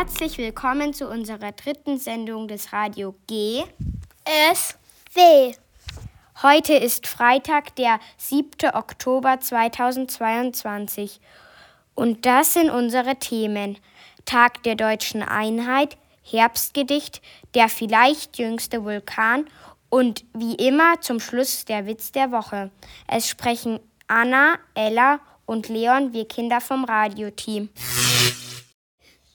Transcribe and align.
Herzlich 0.00 0.38
willkommen 0.38 0.94
zu 0.94 1.08
unserer 1.08 1.52
dritten 1.52 1.98
Sendung 1.98 2.48
des 2.48 2.72
Radio 2.72 3.14
G. 3.26 3.62
S. 4.50 4.78
W. 5.12 5.52
Heute 6.40 6.72
ist 6.72 7.06
Freitag, 7.06 7.76
der 7.76 8.00
7. 8.16 8.70
Oktober 8.72 9.40
2022. 9.40 11.20
Und 11.94 12.24
das 12.24 12.54
sind 12.54 12.70
unsere 12.70 13.16
Themen. 13.16 13.76
Tag 14.24 14.62
der 14.62 14.74
deutschen 14.74 15.22
Einheit, 15.22 15.98
Herbstgedicht, 16.22 17.20
der 17.52 17.68
vielleicht 17.68 18.38
jüngste 18.38 18.82
Vulkan 18.86 19.44
und 19.90 20.24
wie 20.32 20.54
immer 20.54 20.98
zum 21.02 21.20
Schluss 21.20 21.66
der 21.66 21.84
Witz 21.84 22.10
der 22.10 22.32
Woche. 22.32 22.70
Es 23.06 23.28
sprechen 23.28 23.80
Anna, 24.06 24.54
Ella 24.72 25.20
und 25.44 25.68
Leon, 25.68 26.14
wir 26.14 26.26
Kinder 26.26 26.62
vom 26.62 26.84
Radioteam. 26.86 27.68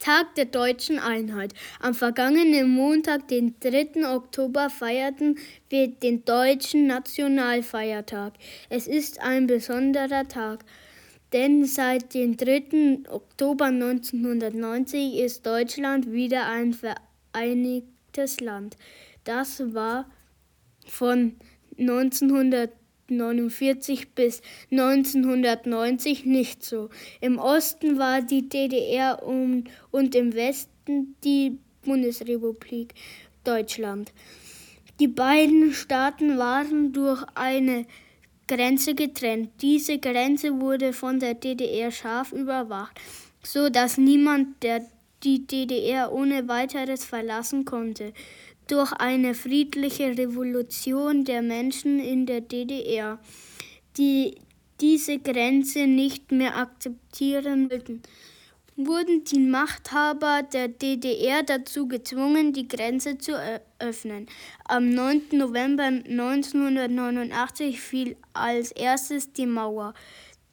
Tag 0.05 0.35
der 0.35 0.45
deutschen 0.45 0.99
Einheit. 0.99 1.55
Am 1.79 1.95
vergangenen 1.95 2.69
Montag, 2.69 3.27
den 3.27 3.55
3. 3.59 4.07
Oktober, 4.07 4.69
feierten 4.69 5.39
wir 5.69 5.87
den 5.87 6.23
deutschen 6.23 6.85
Nationalfeiertag. 6.85 8.33
Es 8.69 8.85
ist 8.85 9.19
ein 9.19 9.47
besonderer 9.47 10.27
Tag, 10.27 10.63
denn 11.33 11.65
seit 11.65 12.13
dem 12.13 12.37
3. 12.37 13.09
Oktober 13.09 13.65
1990 13.65 15.15
ist 15.15 15.43
Deutschland 15.43 16.11
wieder 16.11 16.51
ein 16.51 16.75
vereinigtes 16.75 18.41
Land. 18.41 18.77
Das 19.23 19.73
war 19.73 20.07
von 20.85 21.33
1990 21.79 22.84
1949 23.09 24.13
bis 24.13 24.41
1990 24.71 26.25
nicht 26.25 26.63
so. 26.63 26.89
Im 27.21 27.37
Osten 27.37 27.99
war 27.99 28.21
die 28.21 28.49
DDR 28.49 29.21
und, 29.23 29.65
und 29.91 30.15
im 30.15 30.33
Westen 30.33 31.15
die 31.23 31.57
Bundesrepublik 31.83 32.93
Deutschland. 33.43 34.11
Die 34.99 35.07
beiden 35.07 35.73
Staaten 35.73 36.37
waren 36.37 36.93
durch 36.93 37.23
eine 37.35 37.85
Grenze 38.47 38.95
getrennt. 38.95 39.49
Diese 39.61 39.99
Grenze 39.99 40.59
wurde 40.59 40.93
von 40.93 41.19
der 41.19 41.33
DDR 41.33 41.91
scharf 41.91 42.31
überwacht, 42.31 42.99
so 43.43 43.69
dass 43.69 43.97
niemand 43.97 44.63
der 44.63 44.85
die 45.23 45.47
DDR 45.47 46.11
ohne 46.13 46.47
weiteres 46.47 47.03
verlassen 47.03 47.65
konnte 47.65 48.13
durch 48.67 48.91
eine 48.93 49.33
friedliche 49.33 50.17
Revolution 50.17 51.25
der 51.25 51.41
Menschen 51.41 51.99
in 51.99 52.25
der 52.25 52.41
DDR, 52.41 53.19
die 53.97 54.35
diese 54.81 55.19
Grenze 55.19 55.87
nicht 55.87 56.31
mehr 56.31 56.57
akzeptieren 56.57 57.69
wollten, 57.69 58.01
wurden 58.77 59.23
die 59.23 59.39
Machthaber 59.39 60.43
der 60.43 60.67
DDR 60.67 61.43
dazu 61.43 61.87
gezwungen, 61.87 62.51
die 62.51 62.67
Grenze 62.67 63.17
zu 63.17 63.33
öffnen. 63.79 64.27
Am 64.65 64.89
9. 64.89 65.29
November 65.31 65.83
1989 65.83 67.79
fiel 67.79 68.17
als 68.33 68.71
erstes 68.71 69.31
die 69.31 69.45
Mauer, 69.45 69.93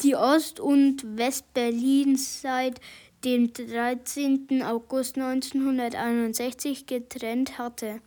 die 0.03 0.15
Ost- 0.15 0.61
und 0.61 1.17
Westberlin 1.17 2.17
seit 2.17 2.81
dem 3.25 3.53
13. 3.53 4.63
August 4.63 5.17
1961 5.17 6.87
getrennt 6.87 7.59
hatte. 7.59 8.01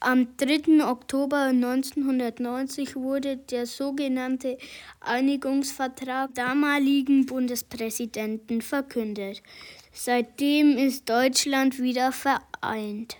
Am 0.00 0.36
3. 0.36 0.84
Oktober 0.84 1.44
1990 1.44 2.96
wurde 2.96 3.38
der 3.38 3.64
sogenannte 3.64 4.58
Einigungsvertrag 5.00 6.34
damaligen 6.34 7.24
Bundespräsidenten 7.24 8.60
verkündet. 8.60 9.42
Seitdem 9.92 10.76
ist 10.76 11.08
Deutschland 11.08 11.80
wieder 11.80 12.12
vereint. 12.12 13.16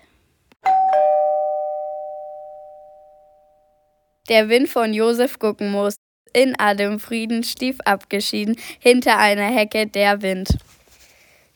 Der 4.29 4.49
Wind 4.49 4.69
von 4.69 4.93
Josef 4.93 5.39
Guckenmoos 5.39 5.95
in 6.33 6.53
Adem 6.59 6.99
Frieden 6.99 7.43
stief 7.43 7.77
abgeschieden 7.85 8.57
hinter 8.79 9.17
einer 9.17 9.49
Hecke 9.49 9.87
der 9.87 10.21
Wind. 10.21 10.49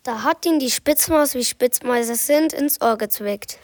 Da 0.09 0.23
hat 0.23 0.43
ihn 0.47 0.57
die 0.57 0.71
Spitzmaus, 0.71 1.35
wie 1.35 1.45
Spitzmäuse 1.45 2.15
sind, 2.15 2.51
ins 2.51 2.81
Ohr 2.81 2.97
gezwickt. 2.97 3.59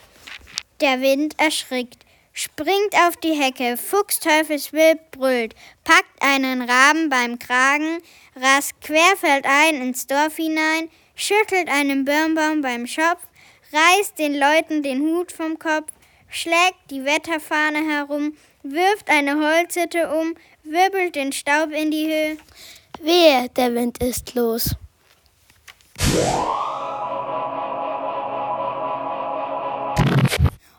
Der 0.80 1.00
Wind 1.00 1.34
erschrickt, 1.40 2.06
springt 2.32 2.94
auf 3.04 3.16
die 3.16 3.32
Hecke, 3.32 3.76
fuchsteufelswild 3.76 5.10
brüllt, 5.10 5.56
packt 5.82 6.22
einen 6.22 6.62
Raben 6.62 7.08
beim 7.08 7.40
Kragen, 7.40 7.98
rast 8.36 8.80
querfeldein 8.80 9.82
ins 9.82 10.06
Dorf 10.06 10.36
hinein, 10.36 10.88
schüttelt 11.16 11.68
einen 11.68 12.04
Birnbaum 12.04 12.60
beim 12.60 12.86
Schopf, 12.86 13.26
reißt 13.72 14.16
den 14.16 14.38
Leuten 14.38 14.84
den 14.84 15.00
Hut 15.00 15.32
vom 15.32 15.58
Kopf, 15.58 15.90
schlägt 16.28 16.78
die 16.90 17.04
Wetterfahne 17.04 17.84
herum, 17.90 18.36
wirft 18.62 19.10
eine 19.10 19.34
Holzhütte 19.34 20.16
um, 20.16 20.36
wirbelt 20.62 21.16
den 21.16 21.32
Staub 21.32 21.72
in 21.72 21.90
die 21.90 22.06
Höhe. 22.06 22.36
Wehe, 23.00 23.48
der 23.48 23.74
Wind 23.74 24.00
ist 24.00 24.36
los. 24.36 24.76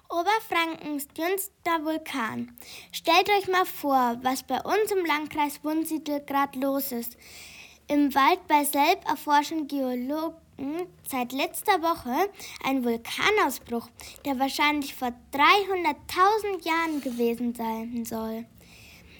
Oberfrankens 0.09 1.07
dünnster 1.09 1.83
Vulkan. 1.83 2.57
Stellt 2.91 3.29
euch 3.29 3.47
mal 3.47 3.65
vor, 3.65 4.17
was 4.23 4.43
bei 4.43 4.59
uns 4.61 4.91
im 4.91 5.05
Landkreis 5.05 5.63
Wunsiedel 5.63 6.21
gerade 6.25 6.59
los 6.59 6.91
ist. 6.91 7.17
Im 7.87 8.13
Wald 8.15 8.47
bei 8.47 8.63
Selb 8.63 9.07
erforschen 9.07 9.67
Geologen 9.67 10.33
seit 11.07 11.31
letzter 11.31 11.81
Woche 11.81 12.29
einen 12.63 12.83
Vulkanausbruch, 12.83 13.87
der 14.25 14.39
wahrscheinlich 14.39 14.95
vor 14.95 15.13
300.000 15.33 16.65
Jahren 16.65 17.01
gewesen 17.01 17.53
sein 17.53 18.03
soll. 18.03 18.45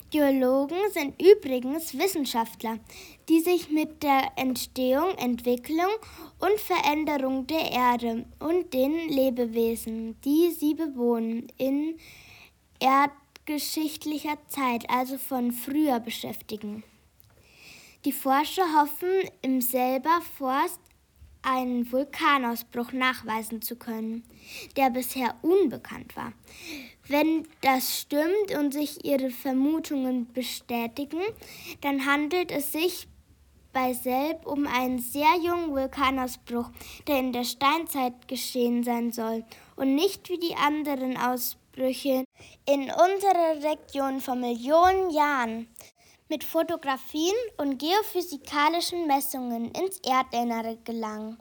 Geologen 0.09 0.77
sind 0.93 1.21
übrigens 1.21 1.97
Wissenschaftler, 1.97 2.79
die 3.27 3.41
sich 3.41 3.69
mit 3.69 4.03
der 4.03 4.31
Entstehung, 4.37 5.09
Entwicklung 5.17 5.91
und 6.39 6.57
Veränderung 6.61 7.45
der 7.47 7.71
Erde 7.71 8.25
und 8.39 8.73
den 8.73 9.09
Lebewesen, 9.09 10.15
die 10.21 10.51
sie 10.51 10.75
bewohnen, 10.75 11.51
in 11.57 11.97
erdgeschichtlicher 12.79 14.37
Zeit, 14.47 14.89
also 14.89 15.17
von 15.17 15.51
früher 15.51 15.99
beschäftigen. 15.99 16.83
Die 18.05 18.13
Forscher 18.13 18.79
hoffen, 18.79 19.29
im 19.41 19.59
selber 19.59 20.21
Forst 20.37 20.79
einen 21.41 21.91
Vulkanausbruch 21.91 22.93
nachweisen 22.93 23.61
zu 23.61 23.75
können, 23.75 24.23
der 24.77 24.89
bisher 24.89 25.35
unbekannt 25.41 26.15
war. 26.15 26.31
Wenn 27.09 27.47
das 27.61 28.01
stimmt 28.01 28.51
und 28.57 28.73
sich 28.73 29.05
ihre 29.05 29.29
Vermutungen 29.29 30.31
bestätigen, 30.33 31.21
dann 31.81 32.05
handelt 32.05 32.51
es 32.51 32.73
sich 32.73 33.07
bei 33.71 33.93
Selb 33.93 34.45
um 34.45 34.67
einen 34.67 34.99
sehr 34.99 35.35
jungen 35.41 35.71
Vulkanausbruch, 35.71 36.69
der 37.07 37.19
in 37.19 37.31
der 37.31 37.45
Steinzeit 37.45 38.27
geschehen 38.27 38.83
sein 38.83 39.11
soll 39.11 39.45
und 39.75 39.95
nicht 39.95 40.29
wie 40.29 40.39
die 40.39 40.55
anderen 40.55 41.15
Ausbrüche 41.15 42.25
in 42.65 42.81
unserer 42.81 43.63
Region 43.63 44.19
vor 44.19 44.35
Millionen 44.35 45.09
Jahren 45.11 45.67
mit 46.27 46.43
Fotografien 46.43 47.35
und 47.57 47.79
geophysikalischen 47.79 49.07
Messungen 49.07 49.71
ins 49.71 49.99
Erdinnere 49.99 50.77
gelangen. 50.83 51.37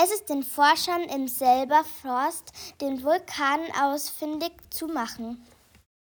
Es 0.00 0.12
ist 0.12 0.28
den 0.28 0.44
Forschern 0.44 1.02
im 1.12 1.26
selber 1.26 1.82
Forst, 2.02 2.52
den 2.80 3.02
Vulkan 3.02 3.58
ausfindig 3.82 4.52
zu 4.70 4.86
machen. 4.86 5.44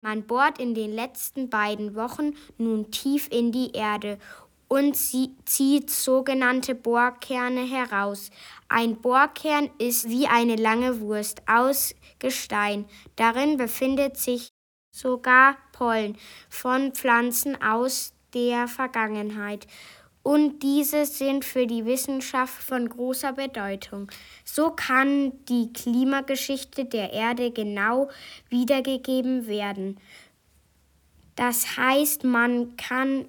Man 0.02 0.28
bohrt 0.28 0.60
in 0.60 0.76
den 0.76 0.94
letzten 0.94 1.50
beiden 1.50 1.96
Wochen 1.96 2.36
nun 2.60 2.92
tief 2.92 3.28
in 3.32 3.52
die 3.52 3.72
Erde 3.72 4.20
und 4.68 4.96
zieht 4.96 5.90
sogenannte 5.90 6.76
Bohrkerne 6.76 7.64
heraus. 7.64 8.30
Ein 8.70 8.98
Bohrkern 8.98 9.72
ist 9.80 10.08
wie 10.08 10.28
eine 10.28 10.58
lange 10.58 11.02
Wurst 11.02 11.42
aus 11.48 11.96
Gestein. 12.20 12.86
Darin 13.16 13.58
befindet 13.58 14.16
sich 14.16 14.50
sogar 14.96 15.58
Pollen 15.72 16.20
von 16.52 16.92
Pflanzen 16.94 17.60
aus 17.60 18.14
der 18.36 18.68
Vergangenheit 18.68 19.66
und 20.24 20.62
diese 20.62 21.06
sind 21.06 21.46
für 21.46 21.66
die 21.66 21.86
Wissenschaft 21.86 22.62
von 22.62 22.88
großer 22.88 23.34
Bedeutung. 23.34 24.12
So 24.46 24.70
kann 24.70 25.34
die 25.46 25.74
Klimageschichte 25.74 26.86
der 26.86 27.12
Erde 27.12 27.52
genau 27.52 28.10
wiedergegeben 28.50 29.48
werden. 29.48 30.00
Das 31.36 31.76
heißt, 31.78 32.24
man 32.24 32.76
kann 32.78 33.26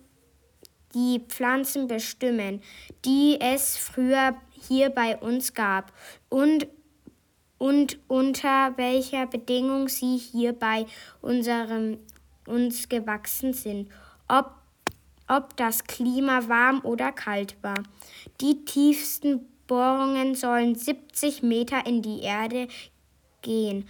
die 0.95 1.21
Pflanzen 1.27 1.89
bestimmen, 1.89 2.61
die 3.05 3.39
es 3.41 3.79
früher 3.79 4.37
hier 4.51 4.91
bei 4.91 5.17
uns 5.17 5.55
gab 5.55 5.93
und, 6.29 6.67
und 7.57 7.99
unter 8.09 8.77
welcher 8.77 9.27
Bedingung 9.27 9.89
sie 9.89 10.19
hier 10.19 10.53
bei 10.53 10.85
unserem, 11.23 11.99
uns 12.47 12.89
gewachsen 12.91 13.55
sind. 13.55 13.89
Ob 14.29 14.62
ob 15.29 15.57
das 15.57 15.85
Klima 15.85 16.49
warm 16.49 16.81
oder 16.85 17.13
kalt 17.13 17.57
war. 17.63 17.83
Die 18.41 18.65
tiefsten 18.65 19.47
Bohrungen 19.67 20.35
sollen 20.35 20.75
70 20.75 21.43
Meter 21.43 21.87
in 21.87 22.03
die 22.03 22.21
Erde 22.21 22.69
gehen. 23.43 23.89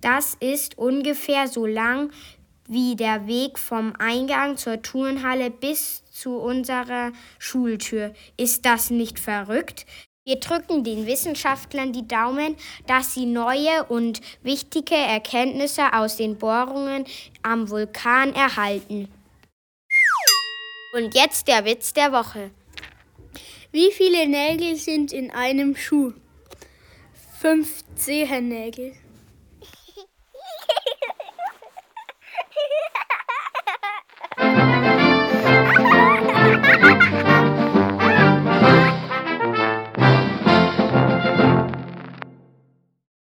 Das 0.00 0.36
ist 0.40 0.78
ungefähr 0.78 1.48
so 1.48 1.66
lang 1.66 2.10
wie 2.68 2.96
der 2.96 3.26
Weg 3.26 3.58
vom 3.58 3.94
Eingang 3.98 4.56
zur 4.56 4.82
Turnhalle 4.82 5.50
bis 5.50 6.04
zu 6.04 6.36
unserer 6.36 7.12
Schultür. 7.38 8.12
Ist 8.36 8.66
das 8.66 8.90
nicht 8.90 9.18
verrückt? 9.18 9.86
Wir 10.24 10.36
drücken 10.36 10.84
den 10.84 11.06
Wissenschaftlern 11.06 11.94
die 11.94 12.06
Daumen, 12.06 12.54
dass 12.86 13.14
sie 13.14 13.24
neue 13.24 13.84
und 13.88 14.20
wichtige 14.42 14.94
Erkenntnisse 14.94 15.94
aus 15.94 16.16
den 16.16 16.36
Bohrungen 16.36 17.06
am 17.42 17.70
Vulkan 17.70 18.34
erhalten. 18.34 19.08
Und 20.98 21.14
jetzt 21.14 21.46
der 21.46 21.64
Witz 21.64 21.92
der 21.92 22.10
Woche. 22.10 22.50
Wie 23.70 23.92
viele 23.92 24.26
Nägel 24.26 24.74
sind 24.74 25.12
in 25.12 25.30
einem 25.30 25.76
Schuh? 25.76 26.12
Fünf 27.40 27.84
Zehennägel. 27.94 28.94